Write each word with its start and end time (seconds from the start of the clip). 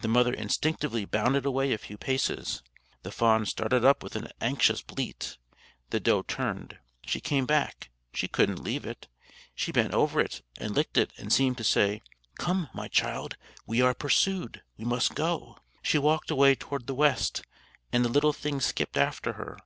The 0.00 0.08
mother 0.08 0.34
instinctively 0.34 1.04
bounded 1.04 1.46
away 1.46 1.72
a 1.72 1.78
few 1.78 1.96
paces. 1.96 2.64
The 3.04 3.12
fawn 3.12 3.46
started 3.46 3.84
up 3.84 4.02
with 4.02 4.16
an 4.16 4.26
anxious 4.40 4.82
bleat. 4.82 5.36
The 5.90 6.00
doe 6.00 6.22
turned; 6.22 6.78
she 7.06 7.20
came 7.20 7.46
back; 7.46 7.88
she 8.12 8.26
couldn't 8.26 8.60
leave 8.64 8.84
it. 8.84 9.06
She 9.54 9.70
bent 9.70 9.94
over 9.94 10.20
it, 10.20 10.42
and 10.58 10.74
licked 10.74 10.98
it, 10.98 11.12
and 11.16 11.32
seemed 11.32 11.58
to 11.58 11.62
say, 11.64 12.02
"Come, 12.38 12.70
my 12.74 12.88
child; 12.88 13.36
we 13.64 13.80
are 13.80 13.94
pursued; 13.94 14.62
we 14.76 14.84
must 14.84 15.14
go." 15.14 15.58
She 15.80 15.96
walked 15.96 16.32
away 16.32 16.56
toward 16.56 16.88
the 16.88 16.94
west, 16.96 17.42
and 17.92 18.04
the 18.04 18.08
little 18.08 18.32
thing 18.32 18.60
skipped 18.60 18.96
after 18.96 19.34
her. 19.34 19.56